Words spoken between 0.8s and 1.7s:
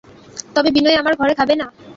আমার ঘরে খাবে না?